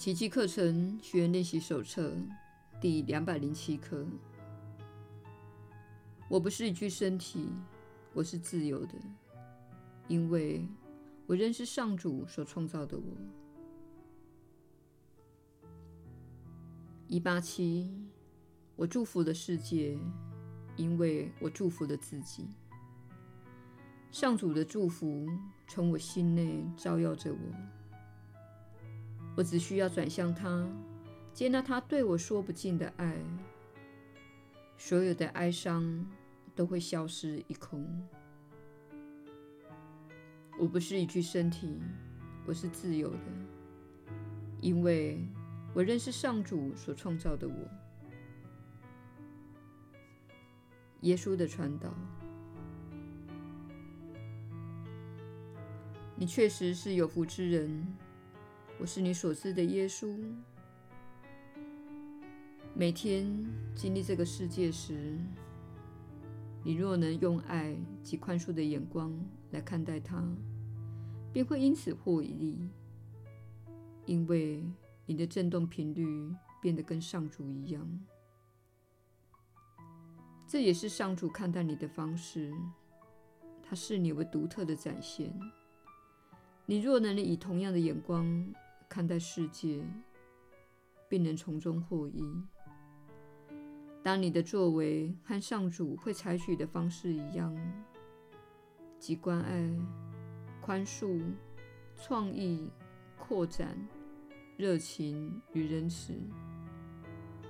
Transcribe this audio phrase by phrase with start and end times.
[0.00, 2.10] 奇迹课程学员练习手册
[2.80, 4.06] 第两百零七课。
[6.26, 7.50] 我不是一具身体，
[8.14, 8.94] 我是自由的，
[10.08, 10.66] 因为
[11.26, 13.04] 我仍是上主所创造的我。
[17.06, 17.94] 一八七，
[18.76, 19.98] 我祝福了世界，
[20.76, 22.48] 因为我祝福了自己。
[24.10, 25.28] 上主的祝福
[25.68, 27.79] 从我心内照耀着我。
[29.36, 30.66] 我只需要转向他，
[31.32, 33.16] 接纳他对我说不尽的爱，
[34.76, 36.06] 所有的哀伤
[36.54, 37.86] 都会消失一空。
[40.58, 41.80] 我不是一具身体，
[42.44, 43.18] 我是自由的，
[44.60, 45.26] 因为
[45.72, 47.54] 我认识上主所创造的我。
[51.02, 51.94] 耶稣的传导，
[56.14, 57.86] 你确实是有福之人。
[58.80, 60.18] 我是你所知的耶稣。
[62.72, 63.30] 每天
[63.74, 65.18] 经历这个世界时，
[66.64, 69.12] 你若能用爱及宽恕的眼光
[69.50, 70.26] 来看待它，
[71.30, 72.56] 便会因此获益，
[74.06, 74.64] 因为
[75.04, 77.86] 你的振动频率变得跟上主一样。
[80.48, 82.50] 这也是上主看待你的方式，
[83.62, 85.38] 他视你为独特的展现。
[86.64, 88.24] 你若能以同样的眼光，
[88.90, 89.84] 看待世界，
[91.08, 92.24] 并能从中获益。
[94.02, 97.56] 当你的作为和上主会采取的方式一样，
[98.98, 99.70] 即关爱、
[100.60, 101.22] 宽恕、
[101.94, 102.68] 创意、
[103.16, 103.78] 扩展、
[104.56, 106.12] 热情与仁慈，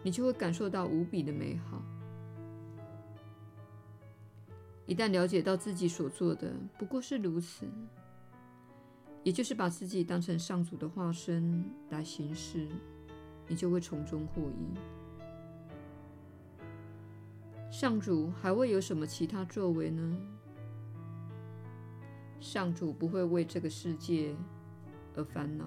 [0.02, 1.82] 你就会感受到无比的美好。
[4.84, 7.66] 一旦了解到自己所做的不过是如此。
[9.22, 12.66] 也就是把自己当成上主的化身来行事，
[13.46, 14.74] 你就会从中获益。
[17.70, 20.16] 上主还会有什么其他作为呢？
[22.40, 24.34] 上主不会为这个世界
[25.14, 25.66] 而烦恼，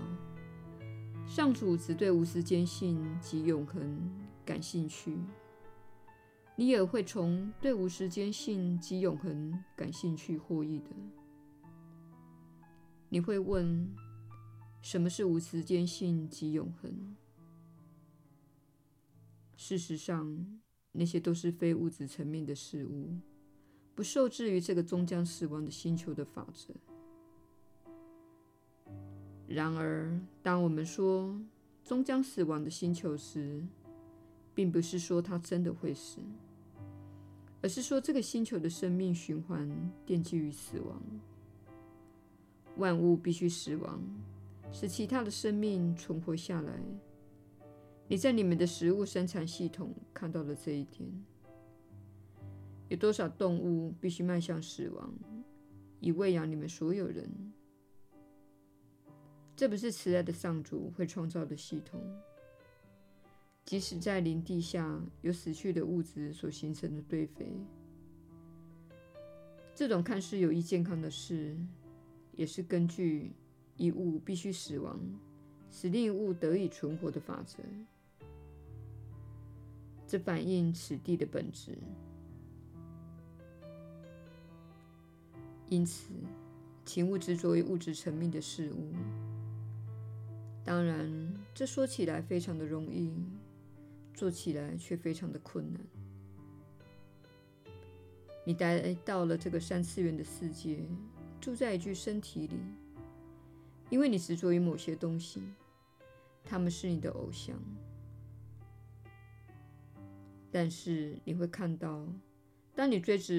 [1.27, 4.11] 上主只对无时间性及永恒
[4.43, 5.15] 感兴趣。
[6.55, 10.89] 你也会从对无时间性及永恒感兴趣获益的。
[13.13, 13.87] 你会问：
[14.81, 17.15] 什么是无时间性及永恒？
[19.55, 20.59] 事实上，
[20.93, 23.15] 那些都是非物质层面的事物，
[23.93, 26.73] 不受制于这个终将死亡的星球的法则。
[29.45, 31.39] 然而，当我们说
[31.85, 33.63] 终将死亡的星球时，
[34.55, 36.17] 并不是说它真的会死，
[37.61, 39.69] 而是说这个星球的生命循环
[40.03, 40.99] 奠基于死亡。
[42.77, 44.01] 万物必须死亡，
[44.71, 46.73] 使其他的生命存活下来。
[48.07, 51.07] 你在你们的食物生产系统看到了这一点。
[52.89, 55.13] 有多少动物必须迈向死亡，
[55.99, 57.27] 以喂养你们所有人？
[59.55, 62.01] 这不是慈爱的上主会创造的系统。
[63.65, 67.55] 即使在林地下有死去的物质所形成的堆肥，
[69.73, 71.55] 这种看似有益健康的事。
[72.35, 73.31] 也是根据
[73.77, 74.99] 一物必须死亡，
[75.69, 77.57] 使另一物得以存活的法则。
[80.07, 81.77] 这反映此地的本质。
[85.69, 86.11] 因此，
[86.85, 88.93] 请勿执着于物质层面的事物。
[90.63, 93.11] 当然，这说起来非常的容易，
[94.13, 95.81] 做起来却非常的困难。
[98.45, 100.77] 你待到了这个三次元的世界。
[101.43, 102.57] 住在一具身体里，
[103.89, 105.43] 因为你执着于某些东西，
[106.41, 107.59] 他们是你的偶像。
[110.49, 112.07] 但是你会看到，
[112.73, 113.33] 当你追逐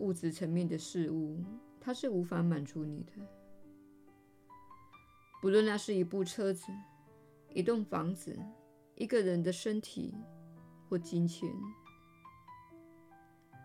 [0.00, 1.42] 物质层面的事物，
[1.80, 3.12] 它是无法满足你的。
[5.40, 6.70] 不论那是一部车子、
[7.54, 8.38] 一栋房子、
[8.96, 10.14] 一个人的身体
[10.90, 11.50] 或金钱，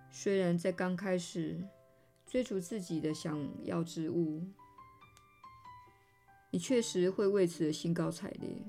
[0.09, 1.61] 虽然在刚开始。
[2.35, 4.43] 追逐自己的想要之物，
[6.51, 8.61] 你确实会为此兴高采烈，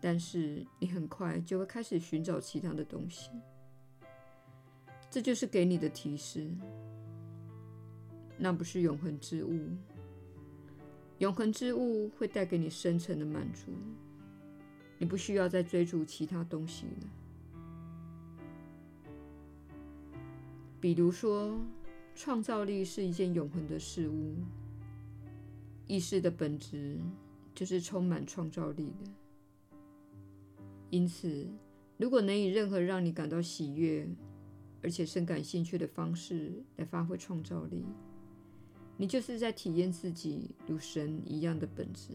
[0.00, 3.30] 但是你很快就会开始寻找其他的东西。
[5.12, 6.50] 这就是给你的提示，
[8.36, 9.60] 那不是永恒之物。
[11.18, 13.70] 永恒之物会带给你深层的满足，
[14.98, 17.06] 你不需要再追逐其他东西了。
[20.80, 21.56] 比如说。
[22.14, 24.34] 创造力是一件永恒的事物。
[25.86, 26.98] 意识的本质
[27.54, 29.10] 就是充满创造力的。
[30.90, 31.46] 因此，
[31.96, 34.08] 如果能以任何让你感到喜悦，
[34.82, 37.84] 而且深感兴趣的方式来发挥创造力，
[38.96, 42.14] 你就是在体验自己如神一样的本质。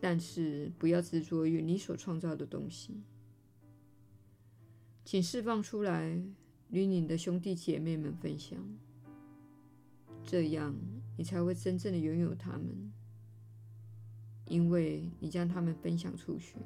[0.00, 3.02] 但是，不要执着于你所创造的东西，
[5.04, 6.22] 请释放出来，
[6.70, 8.58] 与你的兄弟姐妹们分享，
[10.24, 10.74] 这样
[11.16, 12.92] 你才会真正的拥有他们，
[14.46, 16.56] 因为你将他们分享出去。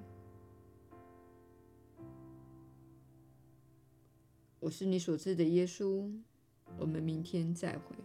[4.60, 6.10] 我是你所知的耶稣，
[6.78, 7.96] 我们明天再会。